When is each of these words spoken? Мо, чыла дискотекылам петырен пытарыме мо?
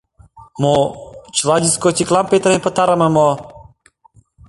Мо, 0.61 0.75
чыла 1.35 1.55
дискотекылам 1.63 2.25
петырен 2.31 2.61
пытарыме 2.65 3.07
мо? 3.15 3.29